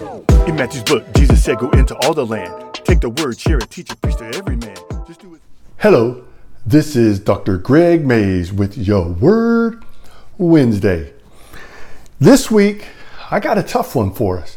[0.00, 3.68] In Matthew's book, Jesus said, Go into all the land, take the word, share it,
[3.68, 4.76] teach it, preach to every man.
[5.08, 5.40] Just do it.
[5.78, 6.24] Hello,
[6.64, 7.58] this is Dr.
[7.58, 9.84] Gregg Mays with Your Word
[10.36, 11.12] Wednesday.
[12.20, 12.86] This week,
[13.32, 14.56] I got a tough one for us.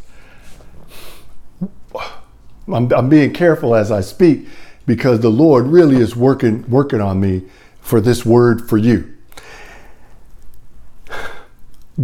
[2.67, 4.47] I'm, I'm being careful as I speak
[4.85, 7.43] because the Lord really is working working on me
[7.79, 9.11] for this word for you.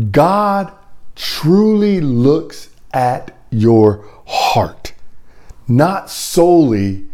[0.09, 0.73] God
[1.15, 4.91] truly looks at your heart,
[5.67, 7.05] not solely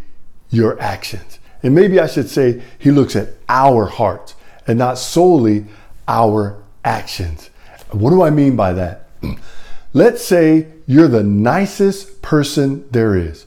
[0.50, 1.40] your actions.
[1.62, 4.36] And maybe I should say he looks at our hearts
[4.66, 5.66] and not solely
[6.08, 7.50] our actions.
[7.92, 9.10] What do I mean by that?
[9.94, 13.46] Let's say you're the nicest person there is.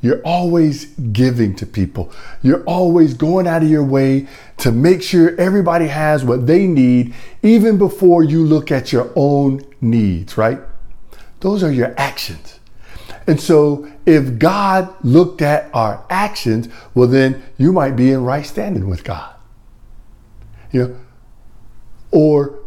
[0.00, 2.10] You're always giving to people.
[2.42, 4.26] You're always going out of your way
[4.58, 9.62] to make sure everybody has what they need, even before you look at your own
[9.82, 10.60] needs, right?
[11.44, 12.58] Those are your actions.
[13.26, 18.46] And so if God looked at our actions, well, then you might be in right
[18.46, 19.30] standing with God.
[20.72, 20.96] You know,
[22.10, 22.58] or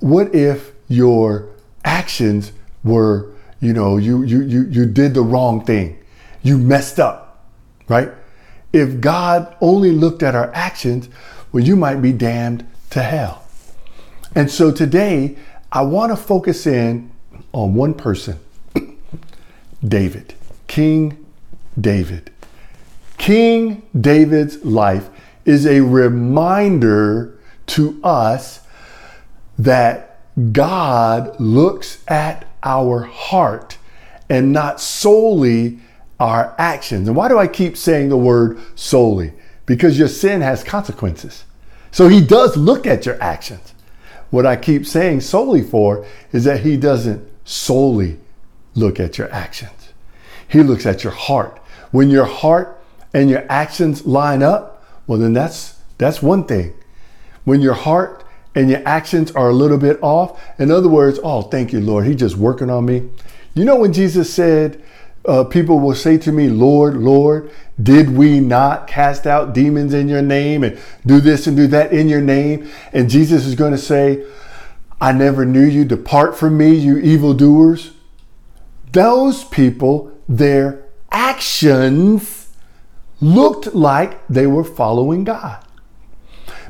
[0.00, 1.48] what if your
[1.82, 2.52] actions
[2.84, 5.98] were, you know, you you you you did the wrong thing.
[6.42, 7.48] You messed up,
[7.88, 8.10] right?
[8.74, 11.08] If God only looked at our actions,
[11.52, 13.46] well, you might be damned to hell.
[14.34, 15.38] And so today,
[15.72, 17.11] I want to focus in
[17.52, 18.38] on one person
[19.86, 20.34] David,
[20.66, 21.24] King
[21.80, 22.30] David.
[23.18, 25.08] King David's life
[25.44, 28.60] is a reminder to us
[29.58, 30.18] that
[30.52, 33.76] God looks at our heart
[34.28, 35.78] and not solely
[36.18, 37.08] our actions.
[37.08, 39.32] And why do I keep saying the word solely?
[39.66, 41.44] Because your sin has consequences.
[41.90, 43.74] So he does look at your actions.
[44.30, 48.18] What I keep saying solely for is that he doesn't solely
[48.74, 49.92] look at your actions.
[50.48, 51.58] He looks at your heart.
[51.90, 52.80] When your heart
[53.12, 56.74] and your actions line up, well then that's that's one thing.
[57.44, 61.42] When your heart and your actions are a little bit off, in other words, oh,
[61.42, 63.08] thank you, Lord, He's just working on me.
[63.54, 64.82] You know when Jesus said,
[65.24, 67.50] uh, people will say to me, Lord, Lord,
[67.80, 71.92] did we not cast out demons in your name and do this and do that
[71.92, 72.68] in your name?
[72.92, 74.24] And Jesus is going to say,
[75.02, 75.84] I never knew you.
[75.84, 77.90] Depart from me, you evildoers.
[78.92, 82.48] Those people, their actions
[83.20, 85.58] looked like they were following God.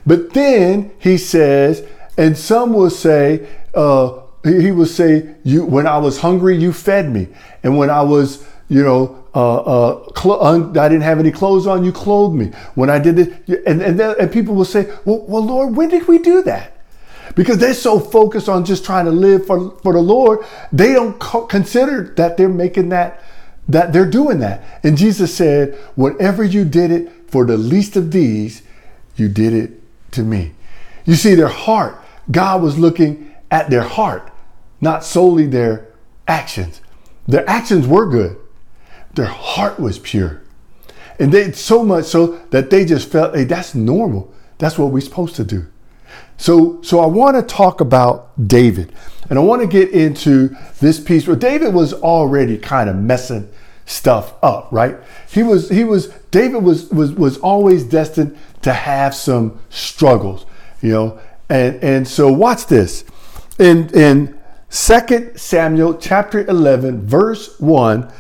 [0.07, 5.99] But then he says, and some will say, uh, he will say, "You when I
[5.99, 7.29] was hungry, you fed me,
[7.63, 11.67] and when I was, you know, uh, uh, cl- un- I didn't have any clothes
[11.67, 12.47] on, you clothed me.
[12.75, 16.09] When I did it, and and, and people will say, well, well, Lord, when did
[16.09, 16.72] we do that?"
[17.35, 21.19] Because they're so focused on just trying to live for, for the Lord, they don't
[21.19, 23.23] co- consider that they're making that,
[23.69, 24.81] that they're doing that.
[24.83, 28.63] And Jesus said, Whatever you did it for the least of these,
[29.17, 29.81] you did it
[30.13, 30.53] to me.
[31.05, 31.99] You see, their heart,
[32.31, 34.33] God was looking at their heart
[34.83, 35.87] not solely their
[36.29, 36.83] actions.
[37.27, 38.37] Their actions were good.
[39.15, 40.43] Their heart was pure.
[41.19, 44.35] And they so much so that they just felt, hey, that's normal.
[44.59, 45.67] That's what we're supposed to do.
[46.37, 48.93] So, so I want to talk about David.
[49.31, 53.49] And I want to get into this piece where David was already kind of messing
[53.87, 54.97] stuff up, right?
[55.31, 60.47] He was, he was, David was, was, was always destined to have some struggles,
[60.81, 61.21] you know?
[61.49, 63.05] And, and so watch this.
[63.59, 64.39] In, in
[64.71, 68.11] 2 Samuel chapter 11, verse 1.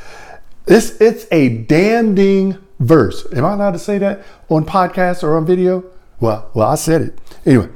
[0.66, 3.26] This it's a damning verse.
[3.32, 5.82] Am I allowed to say that on podcast or on video?
[6.22, 7.18] Well, well, I said it.
[7.44, 7.68] Anyway,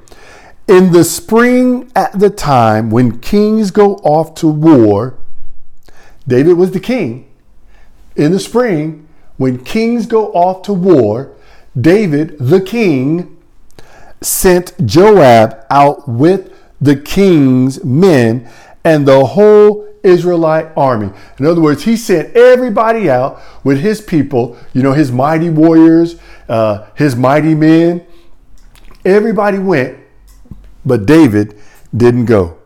[0.69, 5.19] in the spring at the time when kings go off to war,
[6.29, 7.29] David was the king.
[8.15, 11.33] In the spring, when kings go off to war,
[11.79, 13.37] David, the king,
[14.21, 18.49] sent Joab out with the king's men
[18.85, 21.11] and the whole Israelite army.
[21.41, 26.15] In other words, he sent everybody out with his people, you know, his mighty warriors,
[26.49, 28.07] uh, his mighty men.
[29.07, 29.99] Everybody went,
[30.85, 31.57] but David
[31.97, 32.59] didn't go.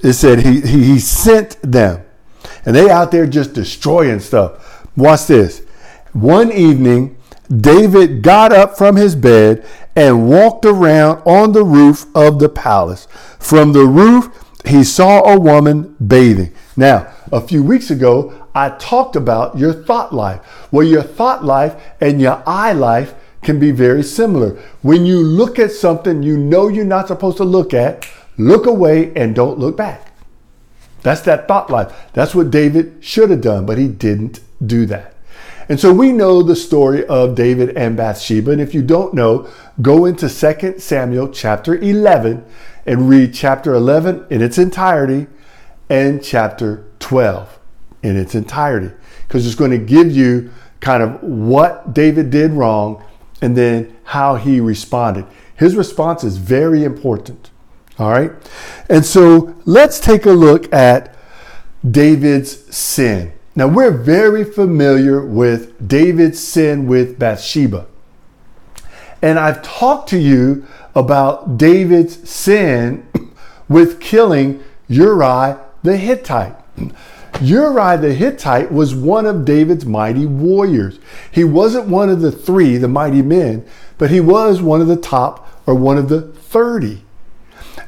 [0.00, 2.04] It said he, he, he sent them,
[2.66, 4.88] and they out there just destroying stuff.
[4.96, 5.62] Watch this.
[6.12, 7.16] One evening,
[7.48, 9.64] David got up from his bed
[9.94, 13.06] and walked around on the roof of the palace.
[13.38, 14.28] From the roof,
[14.66, 16.52] he saw a woman bathing.
[16.76, 20.40] Now, a few weeks ago, I talked about your thought life.
[20.72, 24.50] Well, your thought life and your eye life can be very similar.
[24.82, 28.06] When you look at something you know you're not supposed to look at,
[28.36, 30.12] look away and don't look back.
[31.02, 31.92] That's that thought life.
[32.12, 35.14] That's what David should have done, but he didn't do that.
[35.68, 38.50] And so we know the story of David and Bathsheba.
[38.50, 39.48] And if you don't know,
[39.80, 42.44] go into 2 Samuel chapter 11
[42.86, 45.28] and read chapter 11 in its entirety
[45.88, 47.58] and chapter 12
[48.02, 48.92] in its entirety.
[49.26, 50.50] Because it's going to give you
[50.80, 53.04] kind of what David did wrong
[53.40, 55.26] and then how he responded.
[55.56, 57.50] His response is very important.
[57.98, 58.32] All right.
[58.88, 61.14] And so let's take a look at
[61.88, 63.32] David's sin.
[63.56, 67.86] Now, we're very familiar with David's sin with Bathsheba.
[69.20, 73.06] And I've talked to you about David's sin
[73.68, 76.56] with killing Uriah the Hittite.
[77.40, 80.98] Uriah the Hittite was one of David's mighty warriors.
[81.30, 83.66] He wasn't one of the three, the mighty men,
[83.98, 87.02] but he was one of the top or one of the 30.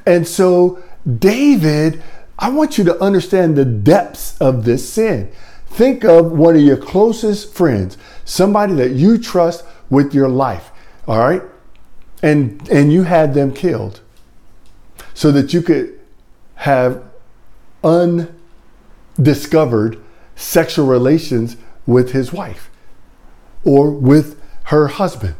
[0.07, 0.83] And so,
[1.19, 2.03] David,
[2.39, 5.31] I want you to understand the depths of this sin.
[5.67, 10.71] Think of one of your closest friends, somebody that you trust with your life,
[11.07, 11.43] all right?
[12.23, 14.01] And and you had them killed
[15.15, 15.99] so that you could
[16.57, 17.03] have
[19.23, 19.97] undiscovered
[20.35, 22.71] sexual relations with his wife
[23.65, 25.37] or with her husband.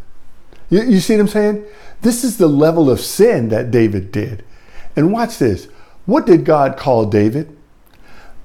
[0.71, 1.65] You, you see what I'm saying?
[2.03, 4.45] This is the level of sin that David did.
[4.95, 5.67] And watch this.
[6.07, 7.57] What did God call David?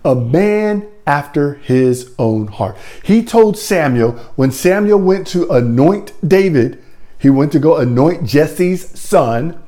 [0.03, 2.75] A man after his own heart.
[3.03, 6.83] He told Samuel when Samuel went to anoint David,
[7.19, 9.61] he went to go anoint Jesse's son.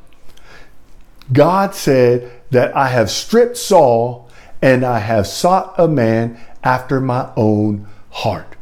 [1.31, 4.28] God said that I have stripped Saul
[4.61, 8.55] and I have sought a man after my own heart.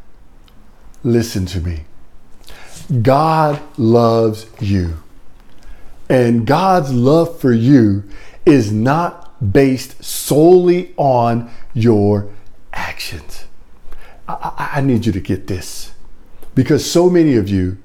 [1.03, 1.85] Listen to me.
[3.01, 4.99] God loves you.
[6.09, 8.03] And God's love for you
[8.45, 12.29] is not based solely on your
[12.73, 13.45] actions.
[14.27, 15.91] I, I, need you to get this
[16.55, 17.77] because so many of you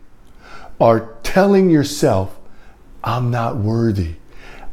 [0.81, 2.37] are telling yourself,
[3.05, 4.15] I'm not worthy.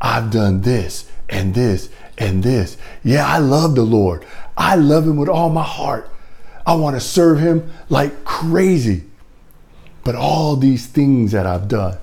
[0.02, 1.90] I've done this and this
[2.20, 2.78] and this.
[3.04, 4.26] Yeah, I love the Lord.
[4.58, 6.10] I love Him with all my heart.
[6.66, 9.04] I want to serve Him like crazy.
[10.04, 11.98] But all these things that I've done,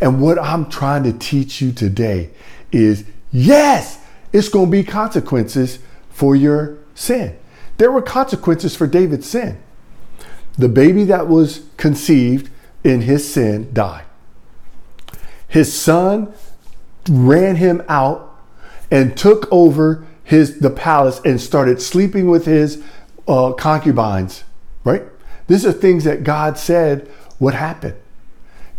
[0.00, 2.30] and what I'm trying to teach you today
[2.72, 4.00] is yes,
[4.32, 5.78] it's going to be consequences
[6.10, 7.36] for your sin.
[7.78, 9.58] There were consequences for David's sin.
[10.56, 12.50] The baby that was conceived
[12.82, 14.04] in his sin died.
[15.46, 16.32] His son
[17.08, 18.27] ran him out
[18.90, 22.82] and took over his the palace and started sleeping with his
[23.26, 24.44] uh, concubines.
[24.84, 25.02] Right?
[25.46, 27.94] These are things that God said would happen.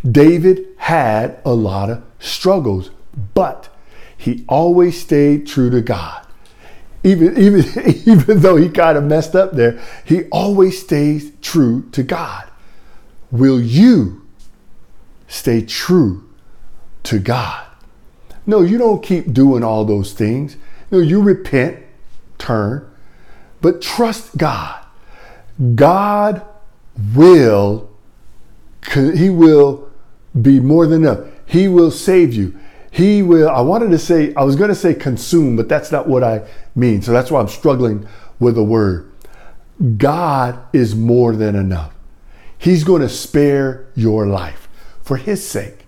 [0.09, 2.91] David had a lot of struggles,
[3.33, 3.69] but
[4.15, 6.25] he always stayed true to God.
[7.03, 7.65] Even, even,
[8.05, 12.49] even though he kind of messed up there, he always stays true to God.
[13.31, 14.27] Will you
[15.27, 16.27] stay true
[17.03, 17.65] to God?
[18.49, 20.57] No, you don't keep doing all those things.
[20.89, 21.83] No, you repent,
[22.39, 22.89] turn,
[23.61, 24.83] but trust God.
[25.75, 26.43] God
[27.13, 27.91] will,
[28.91, 29.87] He will
[30.41, 31.27] be more than enough.
[31.45, 32.57] He will save you.
[32.89, 36.07] He will, I wanted to say, I was going to say consume, but that's not
[36.07, 36.41] what I
[36.73, 37.03] mean.
[37.03, 38.07] So that's why I'm struggling
[38.39, 39.11] with the word.
[39.97, 41.93] God is more than enough.
[42.57, 44.67] He's going to spare your life
[45.03, 45.85] for His sake.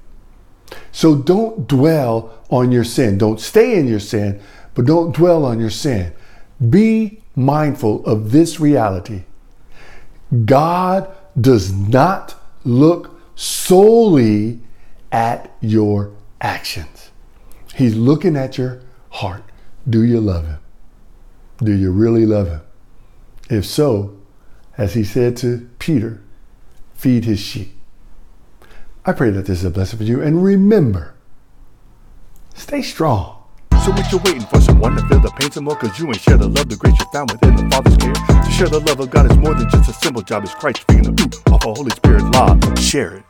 [0.91, 3.17] So don't dwell on your sin.
[3.17, 4.41] Don't stay in your sin,
[4.75, 6.13] but don't dwell on your sin.
[6.69, 9.23] Be mindful of this reality.
[10.45, 14.59] God does not look solely
[15.11, 17.09] at your actions.
[17.75, 19.43] He's looking at your heart.
[19.89, 20.59] Do you love him?
[21.57, 22.61] Do you really love him?
[23.49, 24.17] If so,
[24.77, 26.21] as he said to Peter,
[26.93, 27.75] feed his sheep.
[29.03, 30.21] I pray that this is a blessing for you.
[30.21, 31.15] And remember,
[32.53, 33.37] stay strong.
[33.83, 34.61] So what you're waiting for?
[34.61, 35.75] Someone to feel the pain some more?
[35.75, 38.13] Cause you ain't share the love, the grace you found within the Father's care.
[38.13, 40.43] To share the love of God is more than just a simple job.
[40.43, 42.55] It's Christ speaking the root off a Holy Spirit law.
[42.75, 43.23] Share it.